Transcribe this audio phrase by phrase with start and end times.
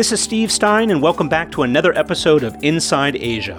[0.00, 3.58] This is Steve Stein, and welcome back to another episode of Inside Asia.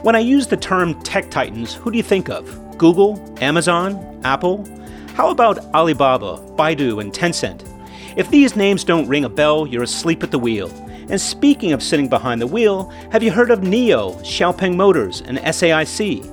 [0.00, 2.78] When I use the term tech titans, who do you think of?
[2.78, 4.66] Google, Amazon, Apple?
[5.12, 7.68] How about Alibaba, Baidu, and Tencent?
[8.16, 10.70] If these names don't ring a bell, you're asleep at the wheel.
[11.10, 15.36] And speaking of sitting behind the wheel, have you heard of NIO, Xiaopeng Motors, and
[15.36, 16.24] SAIC?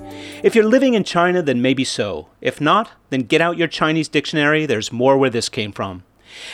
[0.45, 2.29] If you're living in China, then maybe so.
[2.39, 6.03] If not, then get out your Chinese dictionary, there's more where this came from.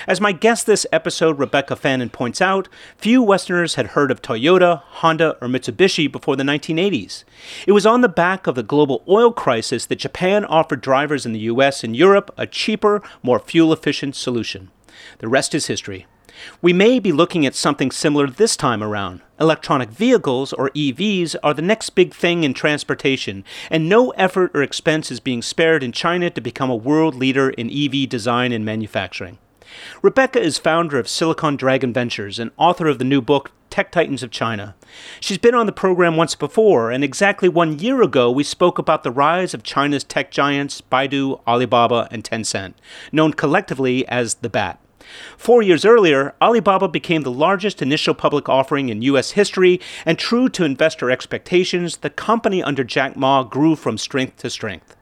[0.07, 4.81] As my guest this episode, Rebecca Fannin, points out, few Westerners had heard of Toyota,
[4.83, 7.23] Honda, or Mitsubishi before the 1980s.
[7.65, 11.33] It was on the back of the global oil crisis that Japan offered drivers in
[11.33, 14.71] the US and Europe a cheaper, more fuel efficient solution.
[15.19, 16.05] The rest is history.
[16.61, 19.21] We may be looking at something similar this time around.
[19.39, 24.61] Electronic vehicles, or EVs, are the next big thing in transportation, and no effort or
[24.61, 28.65] expense is being spared in China to become a world leader in EV design and
[28.65, 29.37] manufacturing.
[30.01, 34.23] Rebecca is founder of Silicon Dragon Ventures and author of the new book, Tech Titans
[34.23, 34.75] of China.
[35.19, 39.03] She's been on the program once before, and exactly one year ago, we spoke about
[39.03, 42.73] the rise of China's tech giants, Baidu, Alibaba, and Tencent,
[43.11, 44.79] known collectively as the BAT.
[45.37, 49.31] Four years earlier, Alibaba became the largest initial public offering in U.S.
[49.31, 54.49] history, and true to investor expectations, the company under Jack Ma grew from strength to
[54.49, 54.96] strength.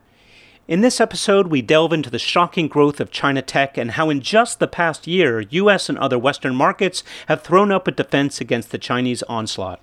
[0.68, 4.20] In this episode, we delve into the shocking growth of China tech and how, in
[4.20, 5.90] just the past year, U.S.
[5.90, 9.80] and other Western markets have thrown up a defense against the Chinese onslaught.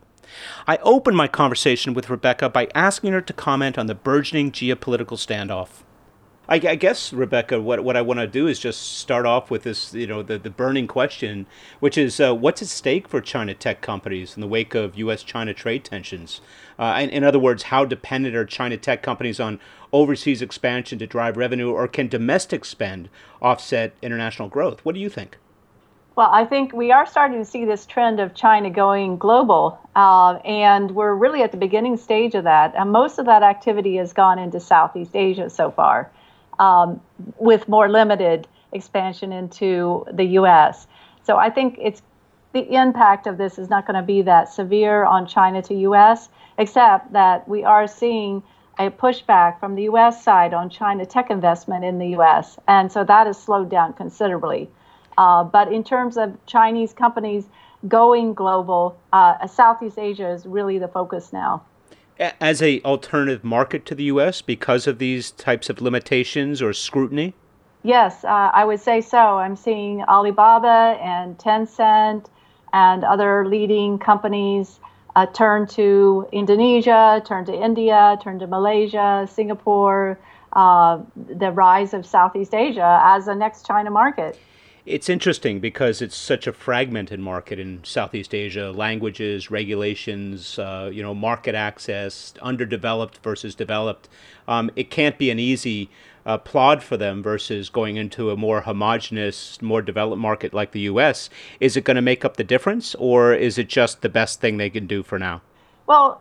[0.66, 5.16] I open my conversation with Rebecca by asking her to comment on the burgeoning geopolitical
[5.16, 5.84] standoff.
[6.48, 9.62] I, I, guess Rebecca, what what I want to do is just start off with
[9.62, 11.46] this, you know, the, the burning question,
[11.78, 15.54] which is uh, what's at stake for China tech companies in the wake of U.S.-China
[15.54, 16.40] trade tensions?
[16.80, 19.60] Uh, in, in other words, how dependent are China tech companies on
[19.92, 23.08] overseas expansion to drive revenue, or can domestic spend
[23.40, 24.84] offset international growth?
[24.84, 25.38] What do you think?
[26.16, 30.34] Well, I think we are starting to see this trend of China going global, uh,
[30.44, 32.74] and we're really at the beginning stage of that.
[32.76, 36.10] And most of that activity has gone into Southeast Asia so far
[36.62, 37.00] um,
[37.38, 40.86] with more limited expansion into the U.S.
[41.24, 42.02] So I think it's
[42.52, 46.28] the impact of this is not going to be that severe on China to U.S.
[46.58, 48.42] Except that we are seeing
[48.78, 50.22] a pushback from the U.S.
[50.22, 52.58] side on China tech investment in the U.S.
[52.68, 54.70] And so that has slowed down considerably.
[55.18, 57.44] Uh, but in terms of Chinese companies
[57.88, 61.64] going global, uh, Southeast Asia is really the focus now
[62.40, 64.42] as a alternative market to the U.S.
[64.42, 67.34] because of these types of limitations or scrutiny?
[67.82, 69.18] Yes, uh, I would say so.
[69.18, 72.26] I'm seeing Alibaba and Tencent
[72.72, 74.78] and other leading companies
[75.16, 80.18] uh, turn to Indonesia, turn to India, turn to Malaysia, Singapore,
[80.52, 84.38] uh, the rise of Southeast Asia as a next China market
[84.84, 88.72] it's interesting because it's such a fragmented market in Southeast Asia.
[88.72, 94.08] Languages, regulations, uh, you know, market access, underdeveloped versus developed.
[94.48, 95.88] Um, it can't be an easy
[96.26, 100.80] uh, plod for them versus going into a more homogenous, more developed market like the
[100.80, 101.30] U.S.
[101.60, 104.56] Is it going to make up the difference, or is it just the best thing
[104.56, 105.42] they can do for now?
[105.86, 106.20] Well,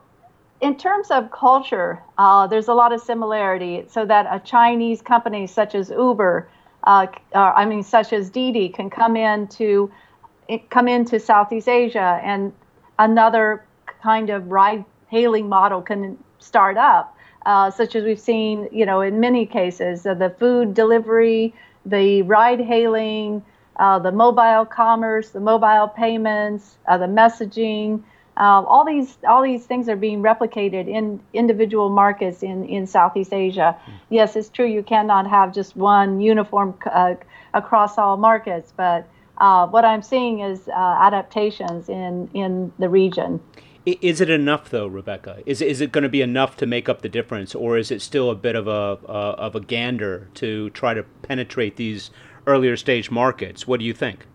[0.60, 3.86] in terms of culture, uh, there's a lot of similarity.
[3.90, 6.48] So that a Chinese company such as Uber
[6.84, 9.92] uh, uh, I mean, such as Didi, can come into
[10.70, 12.52] come into Southeast Asia, and
[13.00, 13.66] another
[14.02, 17.16] kind of ride-hailing model can start up,
[17.46, 21.54] uh, such as we've seen, you know, in many cases, uh, the food delivery,
[21.86, 23.44] the ride-hailing,
[23.78, 28.04] uh, the mobile commerce, the mobile payments, uh, the messaging.
[28.38, 33.34] Um, all these all these things are being replicated in individual markets in, in Southeast
[33.34, 33.78] Asia.
[33.86, 33.94] Mm.
[34.10, 37.16] Yes, it's true you cannot have just one uniform uh,
[37.54, 43.42] across all markets, but uh, what I'm seeing is uh, adaptations in in the region.
[43.86, 45.40] Is it enough though, Rebecca?
[45.46, 48.02] Is is it going to be enough to make up the difference, or is it
[48.02, 52.12] still a bit of a uh, of a gander to try to penetrate these
[52.46, 53.68] earlier stage markets?
[53.68, 54.28] What do you think?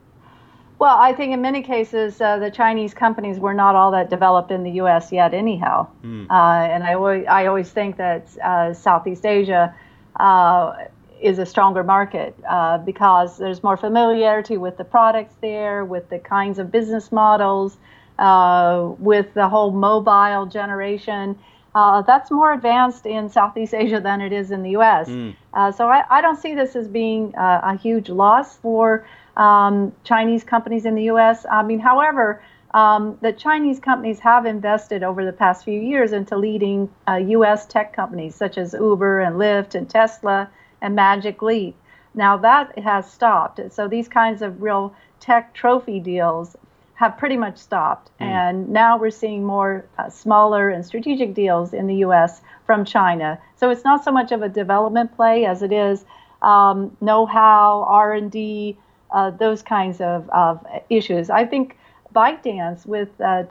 [0.79, 4.51] Well, I think in many cases uh, the Chinese companies were not all that developed
[4.51, 5.11] in the U.S.
[5.11, 5.89] yet, anyhow.
[6.05, 6.27] Mm.
[6.29, 9.75] Uh, and I always, I always think that uh, Southeast Asia
[10.21, 10.75] uh,
[11.21, 16.19] is a stronger market uh, because there's more familiarity with the products there, with the
[16.19, 17.79] kinds of business models,
[18.19, 21.39] uh, with the whole mobile generation.
[21.75, 25.09] that's more advanced in Southeast Asia than it is in the U.S.
[25.09, 25.35] Mm.
[25.75, 30.87] so I, I, don't see this as being a huge loss for um, Chinese companies
[30.87, 31.45] in the U.S.
[31.51, 32.43] I mean, however,
[32.73, 37.67] um, the Chinese companies have invested over the past few years into leading uh, U.S.
[37.67, 40.51] tech companies such as Uber and Lyft and Tesla
[40.81, 41.77] and Magic Leap.
[42.15, 43.61] Now that has stopped.
[43.73, 46.57] So these kinds of real tech trophy deals
[46.95, 48.11] have pretty much stopped.
[48.21, 48.27] Mm.
[48.27, 52.41] And now we're seeing more uh, smaller and strategic deals in the U.S.
[52.65, 53.39] from China.
[53.57, 56.05] So it's not so much of a development play as it is
[56.43, 58.77] um, know-how, R&D,
[59.17, 61.31] uh, those kinds of, of issues.
[61.31, 61.77] I think
[62.13, 63.45] bike ByteDance with uh,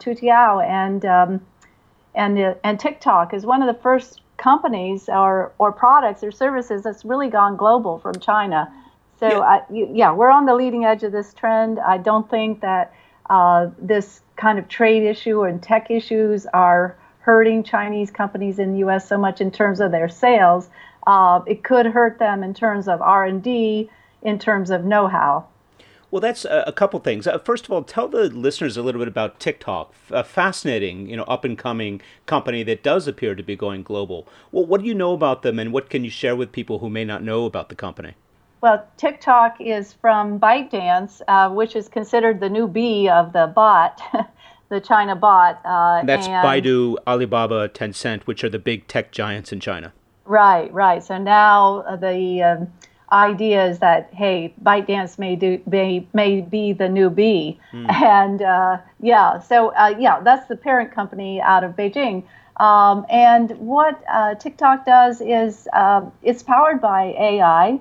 [0.60, 1.40] and um,
[2.14, 6.84] and uh, and TikTok is one of the first companies or or products or services
[6.84, 8.72] that's really gone global from China.
[9.18, 9.40] So yeah.
[9.40, 11.80] I, yeah, we're on the leading edge of this trend.
[11.80, 12.94] I don't think that
[13.28, 18.78] uh, this kind of trade issue and tech issues are hurting Chinese companies in the
[18.80, 19.08] U.S.
[19.08, 20.68] so much in terms of their sales.
[21.08, 23.90] Uh, it could hurt them in terms of R&D,
[24.22, 25.46] in terms of know-how.
[26.16, 27.26] Well, that's a, a couple things.
[27.26, 31.14] Uh, first of all, tell the listeners a little bit about TikTok, a fascinating, you
[31.14, 34.26] know, up and coming company that does appear to be going global.
[34.50, 36.88] Well, what do you know about them, and what can you share with people who
[36.88, 38.14] may not know about the company?
[38.62, 44.00] Well, TikTok is from ByteDance, uh, which is considered the new B of the bot,
[44.70, 45.60] the China bot.
[45.66, 49.92] Uh, That's and, Baidu, Alibaba, Tencent, which are the big tech giants in China.
[50.24, 51.04] Right, right.
[51.04, 52.72] So now uh, the um,
[53.12, 57.90] idea is that hey, ByteDance may do may may be the new B, mm.
[57.92, 59.38] and uh, yeah.
[59.40, 62.24] So uh, yeah, that's the parent company out of Beijing.
[62.58, 67.80] Um, and what uh, TikTok does is uh, it's powered by AI.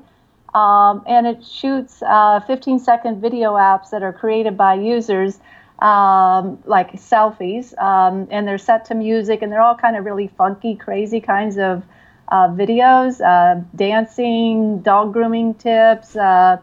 [0.53, 5.37] Um, and it shoots uh, 15 second video apps that are created by users,
[5.79, 10.29] um, like selfies, um, and they're set to music, and they're all kind of really
[10.37, 11.83] funky, crazy kinds of
[12.29, 16.57] uh, videos, uh, dancing, dog grooming tips, uh,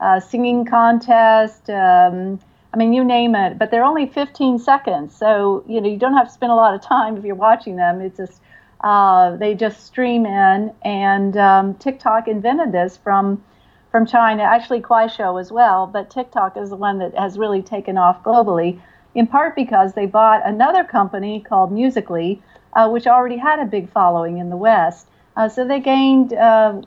[0.00, 1.68] uh, singing contest.
[1.70, 2.40] Um,
[2.74, 6.14] I mean, you name it, but they're only 15 seconds, so you know you don't
[6.14, 8.00] have to spend a lot of time if you're watching them.
[8.00, 8.40] It's just
[8.80, 13.42] uh, they just stream in, and um, TikTok invented this from
[13.92, 17.98] from China, actually Kuaishou as well, but TikTok is the one that has really taken
[17.98, 18.80] off globally,
[19.14, 22.40] in part because they bought another company called Musical.ly,
[22.74, 25.06] uh, which already had a big following in the West.
[25.36, 26.82] Uh, so they gained uh,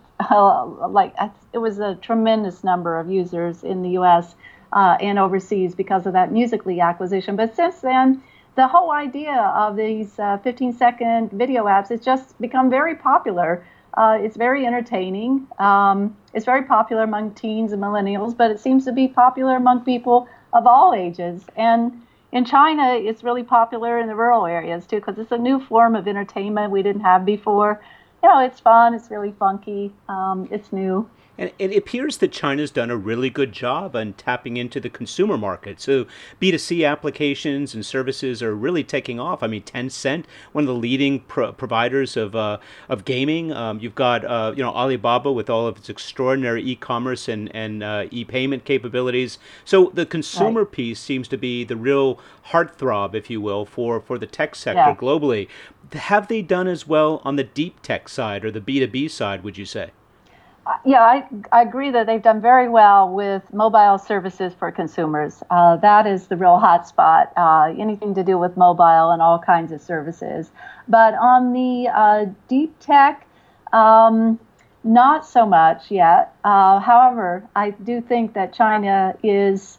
[0.90, 1.16] like
[1.54, 4.36] it was a tremendous number of users in the U.S.
[4.72, 7.36] Uh, and overseas because of that Musical.ly acquisition.
[7.36, 8.22] But since then,
[8.56, 13.66] the whole idea of these uh, 15 second video apps has just become very popular.
[13.94, 15.48] Uh, it's very entertaining.
[15.60, 19.86] Um, it's very popular among teens and millennials, but it seems to be popular among
[19.86, 21.46] people of all ages.
[21.56, 22.02] And
[22.36, 25.96] in China, it's really popular in the rural areas too, because it's a new form
[25.96, 27.82] of entertainment we didn't have before.
[28.22, 31.10] You know, it's fun, it's really funky, um, it's new.
[31.38, 35.38] And it appears that China's done a really good job on tapping into the consumer
[35.38, 35.82] market.
[35.82, 36.06] So
[36.42, 39.44] B2C applications and services are really taking off.
[39.44, 43.52] I mean, Tencent, one of the leading pro- providers of, uh, of gaming.
[43.52, 47.84] Um, you've got, uh, you know, Alibaba with all of its extraordinary e-commerce and, and
[47.84, 49.38] uh, e-payment capabilities.
[49.66, 50.72] So the consumer right.
[50.72, 54.80] piece seems to be the real heartthrob, if you will, for, for the tech sector
[54.80, 54.96] yeah.
[54.96, 55.50] globally.
[55.94, 59.58] Have they done as well on the deep tech side or the B2B side, would
[59.58, 59.92] you say?
[60.84, 65.44] Yeah, I, I agree that they've done very well with mobile services for consumers.
[65.50, 69.38] Uh, that is the real hot spot, uh, anything to do with mobile and all
[69.38, 70.50] kinds of services.
[70.88, 73.28] But on the uh, deep tech,
[73.74, 74.40] um,
[74.84, 76.36] not so much yet.
[76.44, 79.78] Uh, however, I do think that China is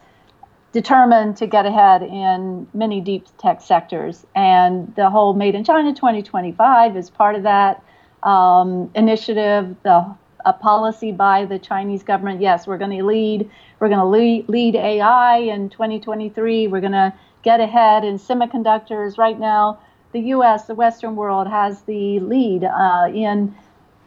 [0.73, 4.27] determined to get ahead in many deep tech sectors.
[4.35, 7.83] And the whole Made in China 2025 is part of that
[8.23, 9.75] um, initiative.
[9.85, 10.15] The
[10.47, 12.41] a policy by the Chinese government.
[12.41, 13.51] Yes, we're going to lead.
[13.81, 16.69] We're going to lead, lead AI in 2023.
[16.69, 17.13] We're going to
[17.43, 19.19] get ahead in semiconductors.
[19.19, 19.81] Right now,
[20.13, 23.55] the U.S., the Western world, has the lead uh, in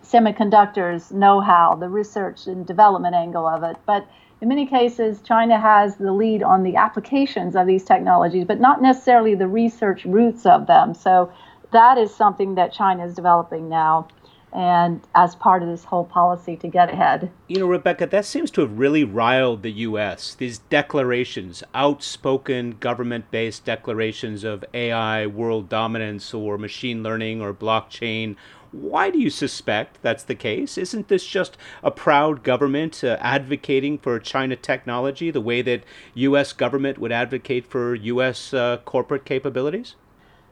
[0.04, 3.76] semiconductors know-how, the research and development angle of it.
[3.86, 4.08] But
[4.42, 8.82] in many cases, China has the lead on the applications of these technologies, but not
[8.82, 10.94] necessarily the research roots of them.
[10.94, 11.32] So
[11.72, 14.08] that is something that China is developing now
[14.54, 17.32] and as part of this whole policy to get ahead.
[17.48, 20.34] You know, Rebecca, that seems to have really riled the U.S.
[20.36, 28.36] These declarations, outspoken government based declarations of AI, world dominance, or machine learning, or blockchain.
[28.72, 30.78] Why do you suspect that's the case?
[30.78, 36.54] Isn't this just a proud government uh, advocating for China technology the way that U.S.
[36.54, 38.54] government would advocate for U.S.
[38.54, 39.96] Uh, corporate capabilities?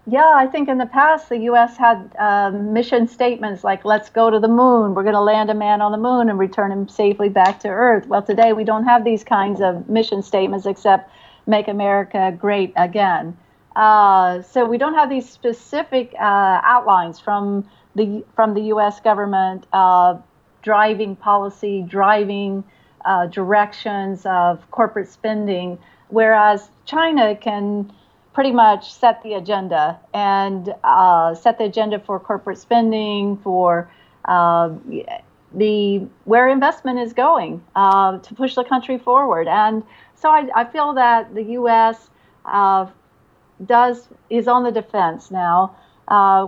[0.10, 1.76] Yeah, I think in the past the U.S.
[1.76, 4.96] had um, mission statements like "Let's go to the moon.
[4.96, 7.68] We're going to land a man on the moon and return him safely back to
[7.68, 11.12] Earth." Well, today we don't have these kinds of mission statements except
[11.46, 13.38] "Make America Great Again."
[13.76, 19.02] Uh, so we don't have these specific uh, outlines from the from the U.S.
[19.02, 20.18] government uh,
[20.62, 22.64] driving policy, driving
[23.04, 25.78] uh, directions of corporate spending
[26.10, 27.92] whereas China can
[28.38, 33.90] pretty much set the agenda and uh, set the agenda for corporate spending, for
[34.26, 34.70] uh,
[35.56, 39.48] the where investment is going uh, to push the country forward.
[39.48, 39.82] And
[40.14, 42.12] so I, I feel that the U.S.
[42.46, 42.86] Uh,
[43.66, 45.76] does is on the defense now.
[46.08, 46.46] Uh,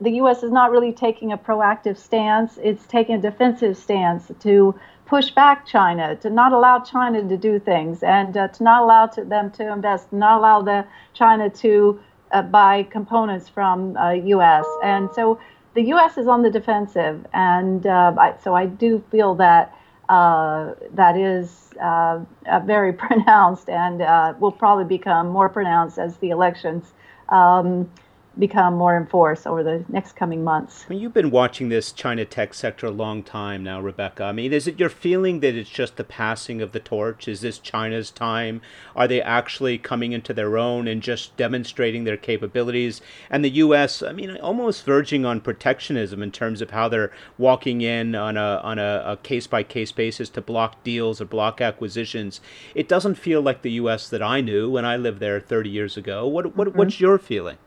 [0.00, 0.42] the U.S.
[0.42, 4.74] is not really taking a proactive stance; it's taking a defensive stance to
[5.08, 9.06] push back China, to not allow China to do things, and uh, to not allow
[9.06, 11.98] to them to invest, not allow the China to
[12.32, 13.96] uh, buy components from
[14.26, 14.64] U.S.
[14.66, 15.40] Uh, and so
[15.74, 16.18] the U.S.
[16.18, 19.74] is on the defensive, and uh, I, so I do feel that
[20.10, 22.20] uh, that is uh,
[22.64, 24.00] very pronounced and
[24.40, 26.92] will probably become more pronounced as the elections
[27.30, 27.90] um,
[28.38, 30.84] become more in force over the next coming months.
[30.86, 34.24] I mean, you've been watching this China tech sector a long time now, Rebecca.
[34.24, 37.26] I mean, is it your feeling that it's just the passing of the torch?
[37.26, 38.60] Is this China's time?
[38.94, 43.00] Are they actually coming into their own and just demonstrating their capabilities?
[43.30, 47.80] And the U.S., I mean, almost verging on protectionism in terms of how they're walking
[47.80, 52.40] in on a on a case by case basis to block deals or block acquisitions.
[52.74, 54.08] It doesn't feel like the U.S.
[54.08, 56.26] that I knew when I lived there 30 years ago.
[56.26, 56.78] What, what mm-hmm.
[56.78, 57.58] what's your feeling?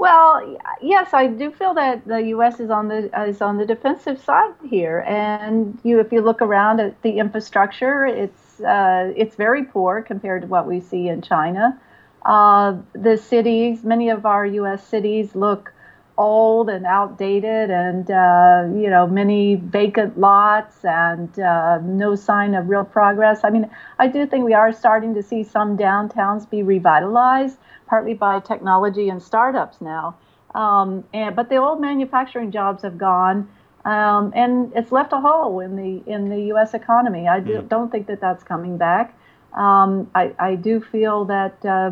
[0.00, 2.58] Well, yes, I do feel that the U.S.
[2.58, 6.80] is on the is on the defensive side here, and you, if you look around
[6.80, 11.78] at the infrastructure, it's uh, it's very poor compared to what we see in China.
[12.24, 14.82] Uh, the cities, many of our U.S.
[14.86, 15.70] cities, look
[16.20, 22.68] old and outdated, and uh, you know many vacant lots and uh, no sign of
[22.68, 23.40] real progress.
[23.42, 28.14] I mean, I do think we are starting to see some downtowns be revitalized partly
[28.14, 30.16] by technology and startups now.
[30.54, 33.48] Um, and, but the old manufacturing jobs have gone,
[33.84, 36.74] um, and it's left a hole in the in the U.S.
[36.74, 37.28] economy.
[37.28, 39.16] I do, not think that that's coming back.
[39.54, 41.90] Um, I, I, do feel that uh,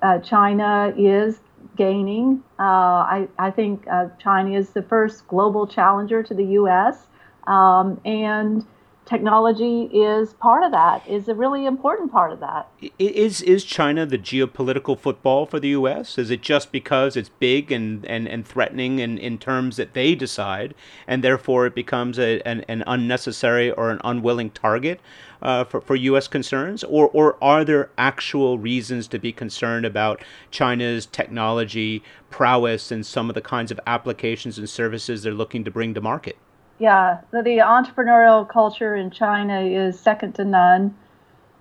[0.00, 1.40] uh, China is
[1.76, 2.42] gaining.
[2.58, 7.06] Uh, I, I, think uh, China is the first global challenger to the U.S.
[7.46, 8.64] Um, and
[9.06, 12.68] technology is part of that is a really important part of that.
[12.98, 17.70] Is is china the geopolitical football for the us is it just because it's big
[17.70, 20.74] and and, and threatening in, in terms that they decide
[21.06, 25.00] and therefore it becomes a, an, an unnecessary or an unwilling target
[25.44, 26.82] uh, for, for us concerns?
[26.84, 33.28] Or, or are there actual reasons to be concerned about china's technology prowess and some
[33.28, 36.36] of the kinds of applications and services they're looking to bring to market
[36.78, 40.96] yeah, the, the, entrepreneurial culture in China is second to none.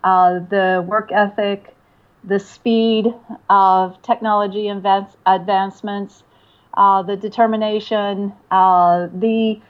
[0.03, 1.75] Uh, the work ethic,
[2.23, 3.13] the speed
[3.49, 6.23] of technology advance, advancements,
[6.73, 9.61] uh, the determination, uh, the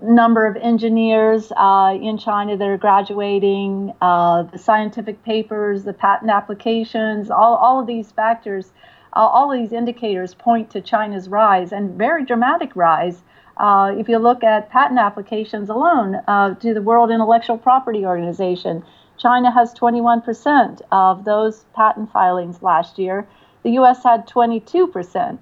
[0.00, 6.30] number of engineers uh, in China that are graduating, uh, the scientific papers, the patent
[6.30, 8.72] applications, all, all of these factors,
[9.14, 13.22] uh, all of these indicators point to China's rise and very dramatic rise
[13.56, 18.82] uh, if you look at patent applications alone uh, to the World Intellectual Property Organization,
[19.18, 23.26] China has 21% of those patent filings last year.
[23.62, 24.02] The U.S.
[24.02, 24.90] had 22%.
[24.92, 25.38] Mm.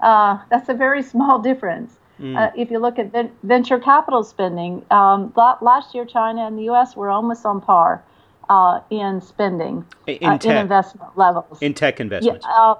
[0.00, 1.96] Uh, that's a very small difference.
[2.18, 2.36] Mm.
[2.36, 6.64] Uh, if you look at ven- venture capital spending, um, last year China and the
[6.64, 6.96] U.S.
[6.96, 8.02] were almost on par
[8.48, 11.62] uh, in spending, in, uh, in, investment levels.
[11.62, 12.44] In tech investments?
[12.48, 12.74] Yeah,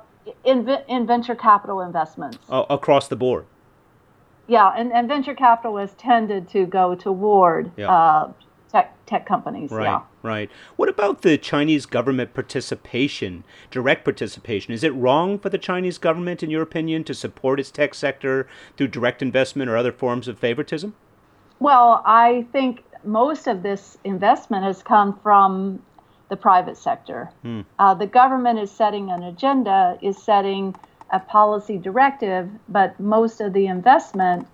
[0.44, 2.38] in, in venture capital investments.
[2.48, 3.46] Oh, across the board?
[4.50, 7.88] Yeah, and, and venture capitalists tended to go toward yeah.
[7.88, 8.32] uh,
[8.68, 9.70] tech tech companies.
[9.70, 10.02] Right, yeah.
[10.22, 10.50] right.
[10.74, 14.74] What about the Chinese government participation, direct participation?
[14.74, 18.48] Is it wrong for the Chinese government, in your opinion, to support its tech sector
[18.76, 20.94] through direct investment or other forms of favoritism?
[21.60, 25.80] Well, I think most of this investment has come from
[26.28, 27.30] the private sector.
[27.42, 27.60] Hmm.
[27.78, 30.74] Uh, the government is setting an agenda, is setting
[31.12, 34.46] a policy directive, but most of the investment,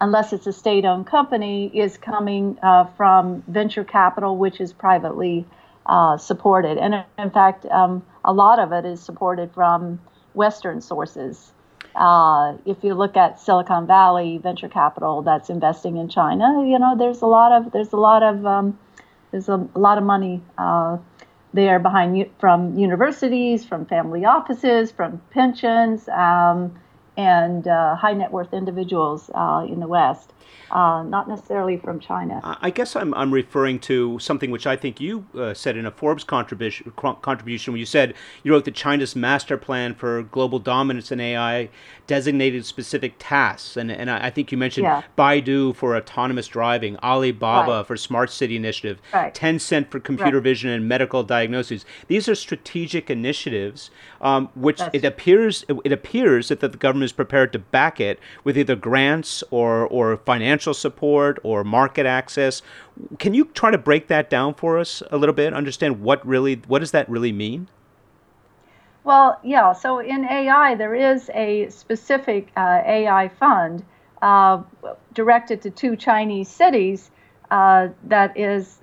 [0.00, 5.46] unless it's a state owned company, is coming uh, from venture capital, which is privately
[5.86, 6.78] uh, supported.
[6.78, 10.00] And in fact, um, a lot of it is supported from
[10.34, 11.52] Western sources.
[11.94, 16.94] Uh, if you look at Silicon Valley venture capital that's investing in China, you know
[16.96, 18.78] there's a lot of there's a lot of um,
[19.30, 20.98] there's a, lot of money uh,
[21.54, 26.78] they are behind from universities, from family offices, from pensions, um,
[27.16, 30.32] and uh, high net worth individuals uh, in the West.
[30.70, 32.40] Uh, not necessarily from China.
[32.44, 35.90] I guess I'm, I'm referring to something which I think you uh, said in a
[35.90, 41.10] Forbes contribution, contribution when you said you wrote that China's master plan for global dominance
[41.10, 41.70] in AI
[42.06, 43.76] designated specific tasks.
[43.76, 45.02] And, and I, think you mentioned yeah.
[45.16, 47.86] Baidu for autonomous driving, Alibaba right.
[47.86, 49.34] for smart city initiative, right.
[49.34, 50.44] Tencent for computer right.
[50.44, 51.84] vision and medical diagnoses.
[52.08, 53.90] These are strategic initiatives
[54.20, 58.18] um, which That's it appears it appears that the government is prepared to back it
[58.44, 62.62] with either grants or, or financial financial support or market access.
[63.18, 65.52] Can you try to break that down for us a little bit?
[65.52, 67.68] Understand what really what does that really mean?
[69.02, 69.72] Well, yeah.
[69.72, 73.84] So in AI, there is a specific uh, AI fund
[74.22, 74.62] uh,
[75.12, 77.10] directed to two Chinese cities
[77.50, 78.78] uh, that is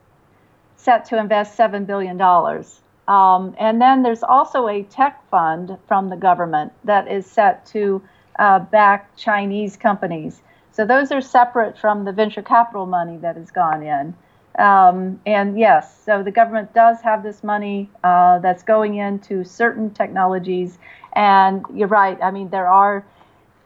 [0.76, 2.82] set to invest seven billion dollars.
[3.08, 8.02] Um, and then there's also a tech fund from the government that is set to
[8.40, 10.42] uh, back Chinese companies.
[10.76, 14.14] So those are separate from the venture capital money that has gone in.
[14.60, 19.90] Um, and yes, so the government does have this money uh, that's going into certain
[19.90, 20.78] technologies.
[21.14, 22.18] And you're right.
[22.22, 23.06] I mean, there are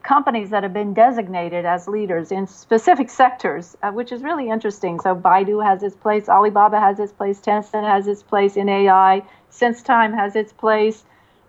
[0.04, 5.00] companies that have been designated as leaders in specific sectors, uh, which is really interesting.
[5.00, 9.24] So Baidu has its place, Alibaba has its place, Tencent has its place in AI,
[9.52, 11.04] SenseTime has its place.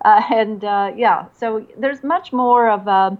[0.06, 3.18] Uh, and uh, yeah, so there's much more of a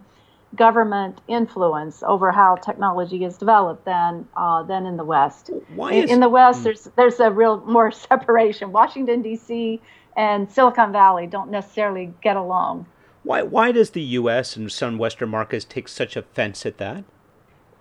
[0.57, 5.51] government influence over how technology is developed than uh, than in the West.
[5.75, 6.65] Why is, in, in the West, mm.
[6.65, 8.73] there's there's a real more separation.
[8.73, 9.81] Washington D.C.
[10.17, 12.87] and Silicon Valley don't necessarily get along.
[13.23, 14.57] Why why does the U.S.
[14.57, 17.05] and some Western markets take such offense at that?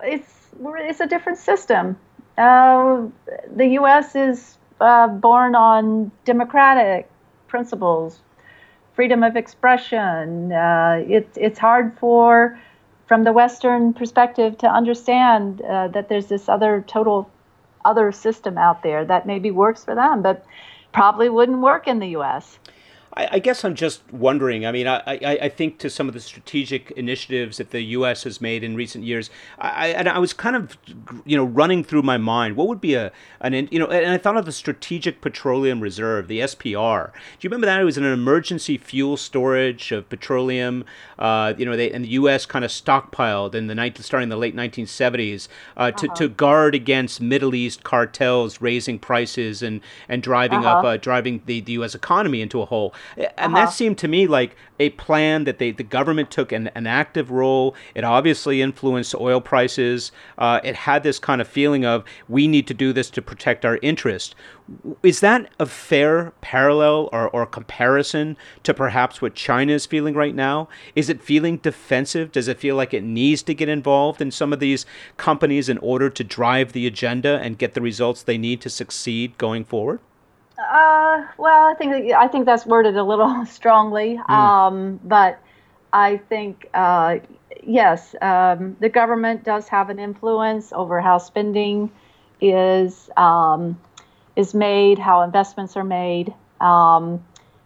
[0.02, 1.98] It's it's a different system.
[2.38, 3.06] Uh,
[3.54, 4.14] the U.S.
[4.14, 7.10] is uh, born on democratic
[7.48, 8.20] principles,
[8.94, 10.52] freedom of expression.
[10.52, 12.58] Uh, it, it's hard for,
[13.06, 17.30] from the Western perspective, to understand uh, that there's this other total
[17.82, 20.44] other system out there that maybe works for them, but
[20.92, 22.58] probably wouldn't work in the U.S.
[23.14, 24.64] I, I, guess I'm just wondering.
[24.64, 28.22] I mean, I, I, I, think to some of the strategic initiatives that the U.S.
[28.22, 30.76] has made in recent years, I, and I was kind of,
[31.24, 34.18] you know, running through my mind what would be a an you know, and I
[34.18, 37.12] thought of the Strategic Petroleum Reserve, the SPR.
[37.12, 37.80] Do you remember that?
[37.80, 40.84] It was an emergency fuel storage of petroleum.
[41.18, 42.46] Uh, you know, they and the U.S.
[42.46, 46.14] kind of stockpiled in the night starting the late 1970s uh, to uh-huh.
[46.14, 50.78] to guard against Middle East cartels raising prices and and driving uh-huh.
[50.78, 51.94] up uh, driving the, the U.S.
[51.94, 52.94] economy into a hole.
[53.16, 53.54] And uh-huh.
[53.54, 57.30] that seemed to me like a plan that they, the government took an, an active
[57.30, 57.74] role.
[57.94, 60.10] It obviously influenced oil prices.
[60.38, 63.64] Uh, it had this kind of feeling of we need to do this to protect
[63.64, 64.34] our interest.
[65.02, 70.34] Is that a fair parallel or, or comparison to perhaps what China is feeling right
[70.34, 70.68] now?
[70.94, 72.32] Is it feeling defensive?
[72.32, 74.86] Does it feel like it needs to get involved in some of these
[75.16, 79.36] companies in order to drive the agenda and get the results they need to succeed
[79.38, 80.00] going forward?
[80.60, 84.30] Uh, well, I think I think that's worded a little strongly, mm.
[84.30, 85.40] um, but
[85.92, 87.18] I think uh,
[87.62, 91.90] yes, um, the government does have an influence over how spending
[92.40, 93.80] is um,
[94.36, 96.34] is made, how investments are made.
[96.60, 97.24] Um,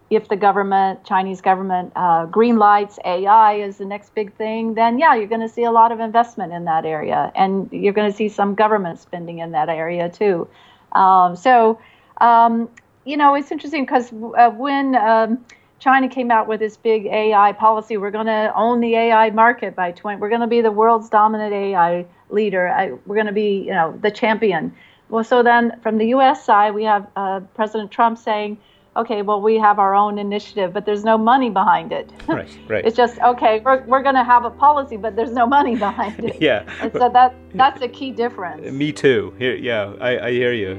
[0.09, 4.99] if the government, Chinese government, uh, green lights AI is the next big thing, then
[4.99, 8.09] yeah, you're going to see a lot of investment in that area, and you're going
[8.09, 10.47] to see some government spending in that area too.
[10.91, 11.79] Um, so
[12.21, 12.69] um,
[13.05, 15.45] you know, it's interesting because uh, when um,
[15.79, 19.75] China came out with this big AI policy, we're going to own the AI market
[19.75, 20.19] by 20.
[20.19, 22.67] We're going to be the world's dominant AI leader.
[22.67, 24.75] I, we're going to be, you know, the champion.
[25.09, 26.43] Well, so then from the U.S.
[26.43, 28.57] side, we have uh, President Trump saying,
[28.97, 32.11] okay, well, we have our own initiative, but there's no money behind it.
[32.27, 32.83] Right, right.
[32.83, 36.23] it's just, okay, we're, we're going to have a policy, but there's no money behind
[36.23, 36.41] it.
[36.41, 36.63] yeah.
[36.81, 38.71] And so that that's a key difference.
[38.71, 39.35] Me too.
[39.37, 40.75] Here, yeah, I, I hear you.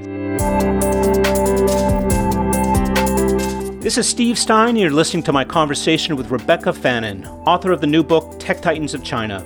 [3.87, 4.71] This is Steve Stein.
[4.71, 8.61] And you're listening to my conversation with Rebecca Fannin, author of the new book, Tech
[8.61, 9.41] Titans of China.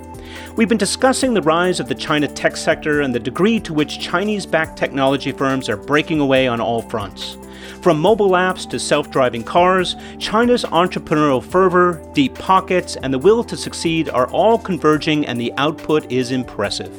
[0.56, 3.99] We've been discussing the rise of the China tech sector and the degree to which
[3.99, 7.38] Chinese backed technology firms are breaking away on all fronts.
[7.84, 13.43] From mobile apps to self driving cars, China's entrepreneurial fervor, deep pockets, and the will
[13.43, 16.91] to succeed are all converging, and the output is impressive.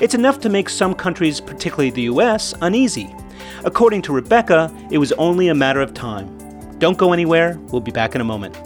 [0.00, 3.14] It's enough to make some countries, particularly the US, uneasy.
[3.66, 6.47] According to Rebecca, it was only a matter of time.
[6.78, 7.58] Don't go anywhere.
[7.72, 8.56] We'll be back in a moment.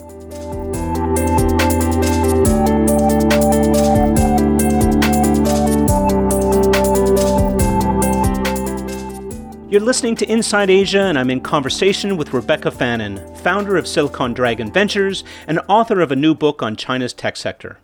[9.72, 14.34] You're listening to Inside Asia, and I'm in conversation with Rebecca Fannin, founder of Silicon
[14.34, 17.78] Dragon Ventures and author of a new book on China's tech sector.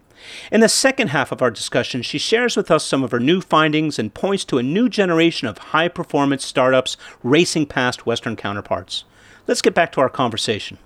[0.53, 3.41] In the second half of our discussion, she shares with us some of her new
[3.41, 9.05] findings and points to a new generation of high performance startups racing past Western counterparts.
[9.49, 10.77] Let's get back to our conversation.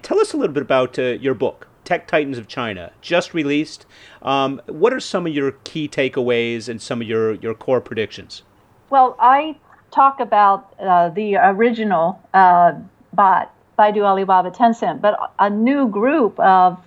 [0.00, 3.84] Tell us a little bit about uh, your book, Tech Titans of China, just released.
[4.22, 8.44] Um, what are some of your key takeaways and some of your, your core predictions?
[8.88, 9.58] Well, I
[9.90, 12.72] talk about uh, the original uh,
[13.12, 16.78] bot, Baidu, Alibaba, Tencent, but a new group of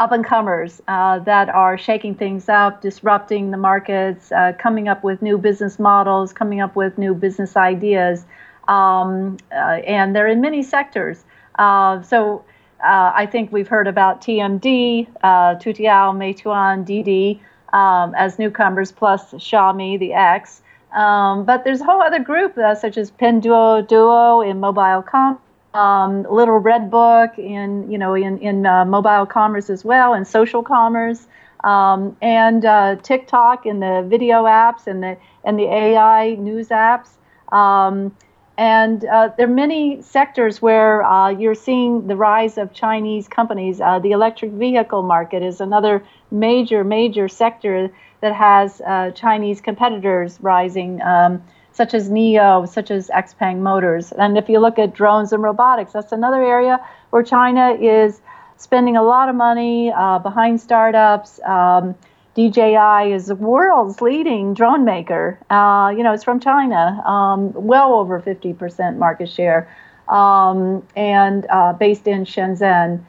[0.00, 5.04] up and comers uh, that are shaking things up, disrupting the markets, uh, coming up
[5.04, 8.24] with new business models, coming up with new business ideas.
[8.68, 11.24] Um, uh, and they're in many sectors.
[11.58, 12.44] Uh, so
[12.84, 17.40] uh, I think we've heard about TMD, uh, Toutiao, Meituan, Didi
[17.72, 20.62] um, as newcomers, plus Xiaomi, the X.
[20.92, 25.38] Um, but there's a whole other group, such as Pinduoduo in mobile com
[25.76, 30.26] um, Little Red Book in you know in in uh, mobile commerce as well and
[30.26, 31.26] social commerce
[31.64, 37.08] um, and uh, TikTok and the video apps and the and the AI news apps.
[37.52, 38.16] Um,
[38.58, 43.80] and uh, there are many sectors where uh, you're seeing the rise of Chinese companies.
[43.80, 47.90] Uh, the electric vehicle market is another major, major sector
[48.22, 51.02] that has uh, Chinese competitors rising.
[51.02, 51.42] Um,
[51.72, 54.10] such as NIO, such as XPeng Motors.
[54.10, 58.18] And if you look at drones and robotics, that's another area where China is
[58.56, 61.38] spending a lot of money uh, behind startups.
[61.40, 61.94] Um,
[62.36, 65.38] DJI is the world's leading drone maker.
[65.48, 69.74] Uh, you know, it's from China, um, well over 50% market share,
[70.08, 73.02] um, and uh, based in Shenzhen.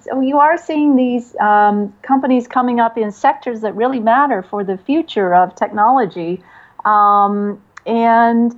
[0.00, 4.64] So you are seeing these um, companies coming up in sectors that really matter for
[4.64, 6.42] the future of technology.
[6.86, 8.52] Um, and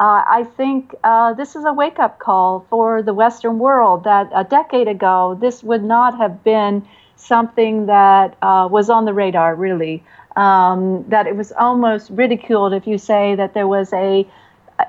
[0.00, 4.30] uh, I think uh, this is a wake up call for the Western world that
[4.34, 6.84] a decade ago, this would not have been
[7.20, 10.02] something that uh, was on the radar, really.
[10.36, 14.26] Um, that it was almost ridiculed if you say that there was a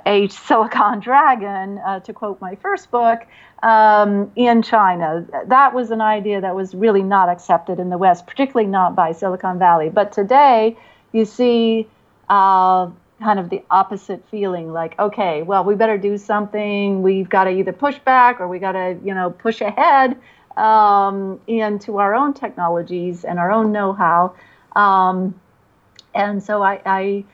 [0.06, 3.26] a Silicon Dragon, uh, to quote my first book,
[3.64, 5.26] um, in China.
[5.48, 9.12] That was an idea that was really not accepted in the West, particularly not by
[9.12, 9.90] Silicon Valley.
[9.90, 10.78] But today,
[11.12, 11.88] you see
[12.30, 12.90] uh,
[13.22, 17.52] kind of the opposite feeling like okay well we better do something we've got to
[17.52, 20.18] either push back or we got to you know push ahead
[20.58, 24.36] um, into our own technologies and our own know-how.
[24.76, 25.40] Um,
[26.14, 27.26] and so I, I,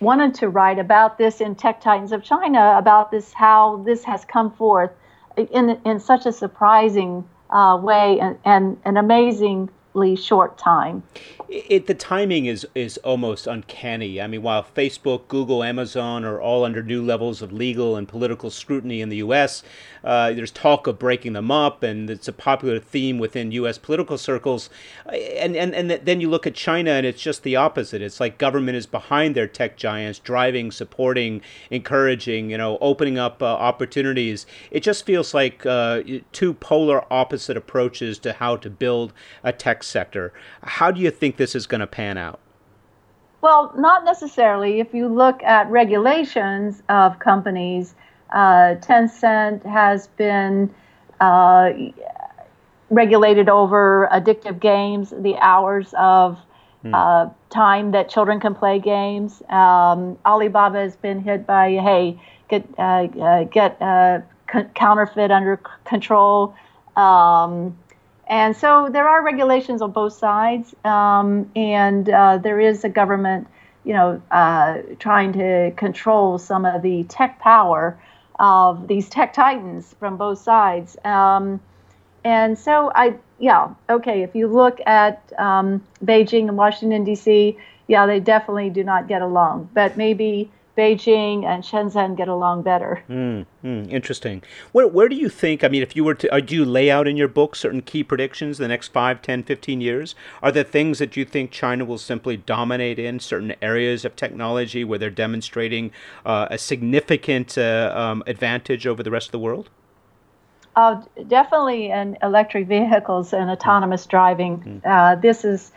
[0.00, 4.22] wanted to write about this in tech titans of china about this how this has
[4.26, 4.90] come forth
[5.36, 9.70] in, in such a surprising uh, way and, and an amazing
[10.16, 11.04] short time.
[11.48, 14.20] It, the timing is is almost uncanny.
[14.20, 18.50] I mean, while Facebook, Google, Amazon are all under new levels of legal and political
[18.50, 19.62] scrutiny in the U.S.,
[20.02, 23.78] uh, there's talk of breaking them up, and it's a popular theme within U.S.
[23.78, 24.68] political circles.
[25.06, 28.02] And, and and then you look at China, and it's just the opposite.
[28.02, 33.42] It's like government is behind their tech giants, driving, supporting, encouraging, you know, opening up
[33.42, 34.44] uh, opportunities.
[34.72, 36.02] It just feels like uh,
[36.32, 39.12] two polar opposite approaches to how to build
[39.44, 40.32] a tech sector.
[40.62, 42.40] How do you think this is going to pan out?
[43.40, 44.80] Well, not necessarily.
[44.80, 47.94] If you look at regulations of companies,
[48.32, 50.74] uh, Tencent has been
[51.20, 51.70] uh,
[52.90, 56.38] regulated over addictive games, the hours of
[56.82, 56.94] hmm.
[56.94, 59.42] uh, time that children can play games.
[59.48, 62.18] Um, Alibaba has been hit by, hey,
[62.48, 64.20] get uh, uh, get uh,
[64.52, 66.54] c- counterfeit under c- control.
[66.96, 67.76] Um,
[68.26, 73.46] and so there are regulations on both sides, um, and uh, there is a government,
[73.84, 77.98] you know, uh, trying to control some of the tech power
[78.38, 80.96] of these tech titans from both sides.
[81.04, 81.60] Um,
[82.24, 84.22] and so I, yeah, okay.
[84.22, 89.20] If you look at um, Beijing and Washington D.C., yeah, they definitely do not get
[89.20, 89.68] along.
[89.74, 93.02] But maybe Beijing and Shenzhen get along better.
[93.08, 94.42] Mm, mm, interesting.
[94.72, 96.90] Where, where do you think, I mean, if you were to, uh, do you lay
[96.90, 100.14] out in your book certain key predictions the next 5, 10, 15 years?
[100.42, 104.82] Are there things that you think China will simply dominate in, certain areas of technology
[104.82, 105.92] where they're demonstrating
[106.26, 109.70] uh, a significant uh, um, advantage over the rest of the world?
[110.74, 114.82] Uh, definitely in electric vehicles and autonomous driving.
[114.84, 115.22] Mm.
[115.22, 115.70] this is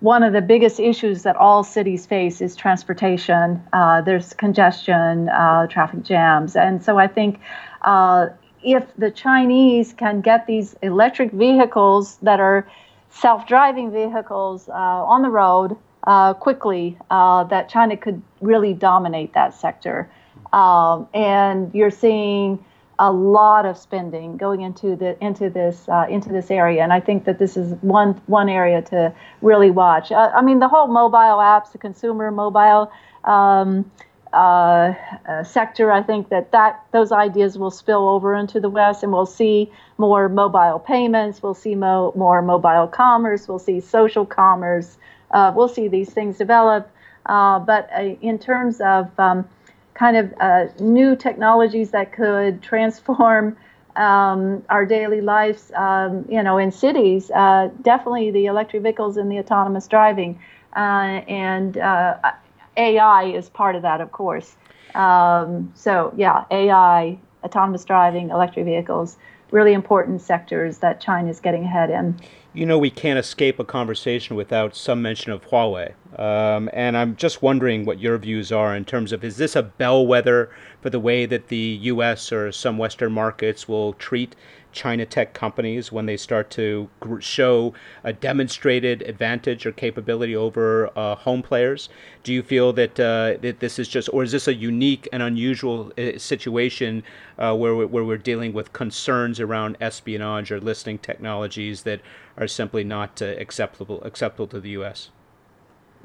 [0.00, 3.62] one of the biggest issues that all cities face is transportation.
[3.72, 6.54] Uh, there's congestion, uh, traffic jams.
[6.54, 7.40] And so I think
[7.82, 8.28] uh,
[8.62, 12.68] if the Chinese can get these electric vehicles that are
[13.10, 19.32] self driving vehicles uh, on the road uh, quickly, uh, that China could really dominate
[19.32, 20.10] that sector.
[20.52, 22.64] Um, and you're seeing
[22.98, 27.00] a lot of spending going into the into this uh, into this area, and I
[27.00, 30.10] think that this is one one area to really watch.
[30.10, 32.90] Uh, I mean, the whole mobile apps, the consumer mobile
[33.24, 33.90] um,
[34.32, 34.94] uh,
[35.28, 35.92] uh, sector.
[35.92, 39.70] I think that that those ideas will spill over into the West, and we'll see
[39.98, 41.42] more mobile payments.
[41.42, 43.46] We'll see mo- more mobile commerce.
[43.46, 44.96] We'll see social commerce.
[45.30, 46.90] Uh, we'll see these things develop.
[47.26, 47.90] Uh, but
[48.22, 49.48] in terms of um,
[49.96, 53.56] kind of uh, new technologies that could transform
[53.96, 57.30] um, our daily lives, um, you know, in cities.
[57.30, 60.38] Uh, definitely the electric vehicles and the autonomous driving,
[60.74, 62.32] uh, and uh,
[62.76, 64.54] AI is part of that, of course.
[64.94, 69.16] Um, so yeah, AI, autonomous driving, electric vehicles,
[69.50, 72.20] really important sectors that China is getting ahead in
[72.56, 75.92] you know, we can't escape a conversation without some mention of Huawei.
[76.18, 79.62] Um, and I'm just wondering what your views are in terms of is this a
[79.62, 82.32] bellwether for the way that the U.S.
[82.32, 84.34] or some Western markets will treat
[84.76, 87.72] China tech companies when they start to show
[88.04, 91.88] a demonstrated advantage or capability over uh, home players?
[92.22, 95.22] Do you feel that uh, that this is just, or is this a unique and
[95.22, 97.02] unusual uh, situation
[97.38, 102.00] uh, where we're, where we're dealing with concerns around espionage or listening technologies that
[102.36, 105.10] are simply not uh, acceptable acceptable to the U.S.?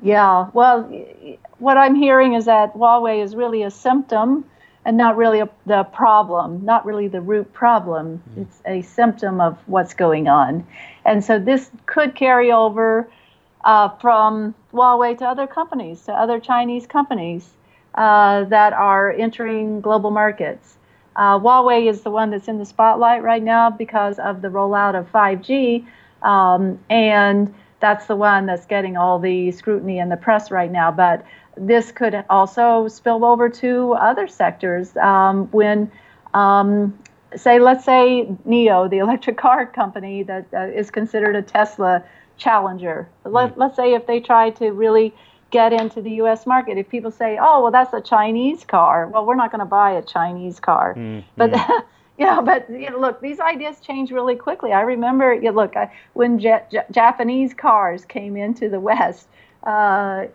[0.01, 0.84] Yeah, well,
[1.60, 4.45] what I'm hearing is that Huawei is really a symptom
[4.86, 8.22] and not really a, the problem, not really the root problem.
[8.36, 8.41] Mm.
[8.44, 10.65] It's a symptom of what's going on.
[11.06, 13.10] And so this could carry over
[13.63, 17.48] uh, from Huawei to other companies, to other Chinese companies
[17.96, 20.78] uh, that are entering global markets.
[21.15, 24.98] Uh, Huawei is the one that's in the spotlight right now because of the rollout
[24.98, 25.86] of 5G.
[26.24, 30.91] Um, and that's the one that's getting all the scrutiny in the press right now.
[30.91, 31.26] But
[31.67, 35.91] this could also spill over to other sectors um, when,
[36.34, 36.97] um,
[37.36, 42.04] say, let's say NIO, the electric car company that uh, is considered a Tesla
[42.38, 43.08] challenger.
[43.24, 43.58] Let, mm.
[43.58, 45.13] Let's say if they try to really
[45.52, 46.47] get into the U.S.
[46.47, 49.65] market, if people say, "Oh, well, that's a Chinese car," well, we're not going to
[49.65, 50.95] buy a Chinese car.
[50.95, 51.24] Mm.
[51.36, 51.84] But mm.
[52.21, 54.74] Yeah, but you know, look, these ideas change really quickly.
[54.74, 59.28] I remember, you know, look, I, when J- Japanese cars came into the West,
[59.63, 60.26] uh,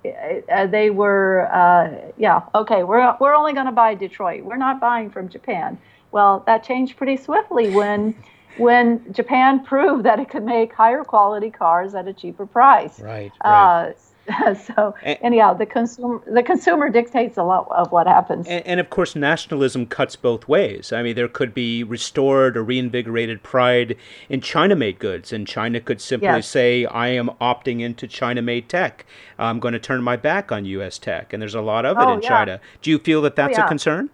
[0.52, 4.44] uh, they were, uh, yeah, okay, we're, we're only going to buy Detroit.
[4.44, 5.78] We're not buying from Japan.
[6.12, 8.14] Well, that changed pretty swiftly when,
[8.56, 13.00] when Japan proved that it could make higher quality cars at a cheaper price.
[13.00, 13.32] Right.
[13.44, 13.88] right.
[13.88, 13.92] Uh,
[14.76, 18.46] so and, anyhow, the consumer the consumer dictates a lot of what happens.
[18.46, 20.92] And, and, of course, nationalism cuts both ways.
[20.92, 23.96] I mean, there could be restored or reinvigorated pride
[24.28, 26.48] in China-made goods, and China could simply yes.
[26.48, 29.06] say, "I am opting into China-made tech.
[29.38, 30.98] I'm going to turn my back on U.S.
[30.98, 32.28] tech." And there's a lot of it oh, in yeah.
[32.28, 32.60] China.
[32.82, 33.66] Do you feel that oh, that's oh, yeah.
[33.66, 34.10] a concern?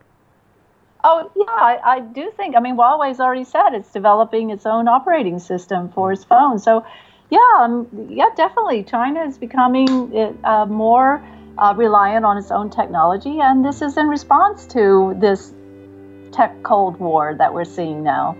[1.05, 2.57] Oh yeah, I, I, do think.
[2.57, 6.35] I mean, Huawei's already said it's developing its own operating system for its mm-hmm.
[6.35, 6.59] phone.
[6.59, 6.85] So
[7.33, 8.83] yeah, um, yeah, definitely.
[8.83, 9.89] China is becoming
[10.45, 11.25] uh, more
[11.57, 15.55] uh, reliant on its own technology, and this is in response to this
[16.31, 18.37] tech cold war that we're seeing now.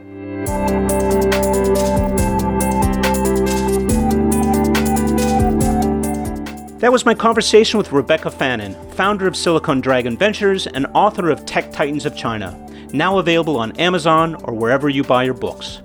[6.81, 11.47] That was my conversation with Rebecca Fannin, founder of Silicon Dragon Ventures and author of
[11.47, 12.59] Tech Titans of China,
[12.93, 15.81] now available on Amazon or wherever you buy your books.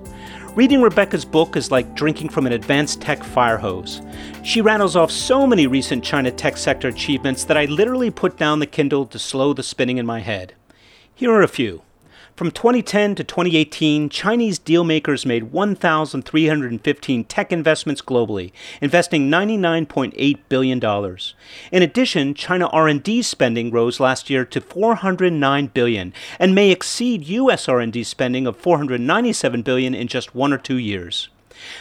[0.58, 4.02] Reading Rebecca's book is like drinking from an advanced tech fire hose.
[4.42, 8.58] She rattles off so many recent China tech sector achievements that I literally put down
[8.58, 10.54] the Kindle to slow the spinning in my head.
[11.14, 11.82] Here are a few.
[12.38, 21.18] From 2010 to 2018, Chinese dealmakers made 1,315 tech investments globally, investing $99.8 billion.
[21.72, 27.68] In addition, China R&D spending rose last year to 409 billion and may exceed US
[27.68, 31.30] R&D spending of 497 billion in just 1 or 2 years.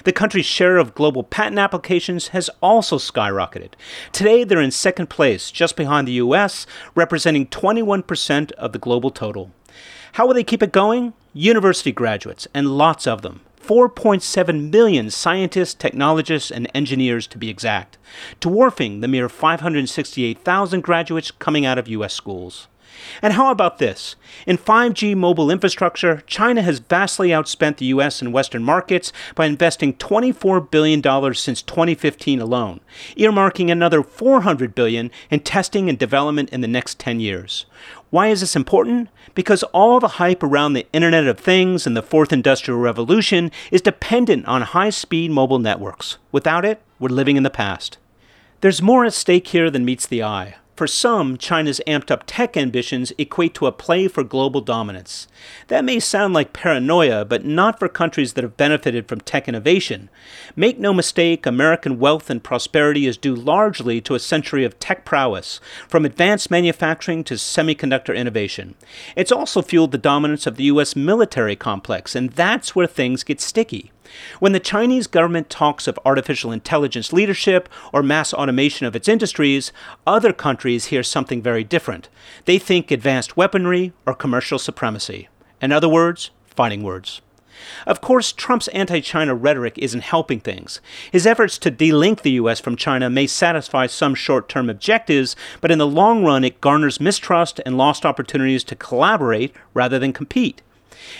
[0.06, 3.74] The country's share of global patent applications has also skyrocketed.
[4.12, 6.65] Today, they're in second place, just behind the US,
[6.96, 9.52] representing 21% of the global total.
[10.17, 11.13] How will they keep it going?
[11.36, 13.41] University graduates, and lots of them.
[13.62, 17.99] 4.7 million scientists, technologists, and engineers to be exact,
[18.39, 22.15] dwarfing the mere 568,000 graduates coming out of U.S.
[22.15, 22.67] schools.
[23.21, 24.15] And how about this?
[24.45, 29.93] In 5G mobile infrastructure, China has vastly outspent the US and Western markets by investing
[29.93, 31.01] $24 billion
[31.33, 32.79] since 2015 alone,
[33.15, 37.65] earmarking another 400 billion in testing and development in the next 10 years.
[38.10, 39.10] Why is this important?
[39.36, 43.81] Because all the hype around the Internet of Things and the Fourth Industrial Revolution is
[43.81, 46.17] dependent on high speed mobile networks.
[46.31, 47.97] Without it, we're living in the past.
[48.62, 50.55] There's more at stake here than meets the eye.
[50.78, 55.28] For some, China's amped up tech ambitions equate to a play for global dominance.
[55.70, 60.08] That may sound like paranoia, but not for countries that have benefited from tech innovation.
[60.56, 65.04] Make no mistake, American wealth and prosperity is due largely to a century of tech
[65.04, 68.76] prowess, from advanced manufacturing to semiconductor innovation.
[69.16, 70.96] It's also fueled the dominance of the U.S.
[70.96, 73.92] military complex, and that's where things get sticky.
[74.39, 79.72] When the Chinese government talks of artificial intelligence leadership or mass automation of its industries,
[80.06, 82.10] other countries hear something very different.
[82.46, 85.30] They think advanced weaponry or commercial supremacy.
[85.62, 87.22] In other words, fighting words.
[87.86, 90.80] Of course, Trump's anti China rhetoric isn't helping things.
[91.12, 92.60] His efforts to delink the U.S.
[92.60, 97.00] from China may satisfy some short term objectives, but in the long run, it garners
[97.00, 100.62] mistrust and lost opportunities to collaborate rather than compete.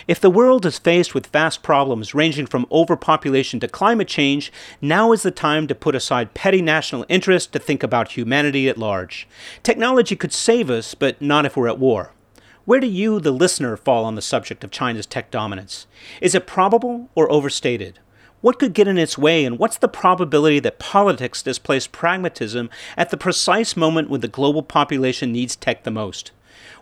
[0.07, 5.11] If the world is faced with vast problems ranging from overpopulation to climate change, now
[5.11, 9.27] is the time to put aside petty national interest to think about humanity at large.
[9.63, 12.11] Technology could save us, but not if we're at war.
[12.65, 15.87] Where do you, the listener, fall on the subject of China's tech dominance?
[16.21, 17.99] Is it probable or overstated?
[18.41, 23.09] What could get in its way, and what's the probability that politics displace pragmatism at
[23.09, 26.31] the precise moment when the global population needs tech the most?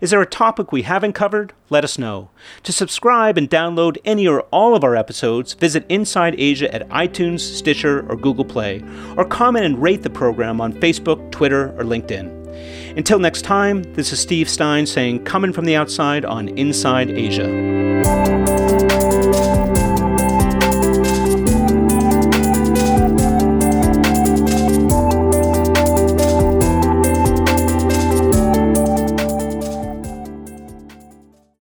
[0.00, 1.52] Is there a topic we haven't covered?
[1.70, 2.30] Let us know.
[2.64, 7.40] To subscribe and download any or all of our episodes, visit Inside Asia at iTunes,
[7.40, 8.82] Stitcher, or Google Play,
[9.16, 12.96] or comment and rate the program on Facebook, Twitter, or LinkedIn.
[12.96, 18.73] Until next time, this is Steve Stein saying, Coming from the outside on Inside Asia.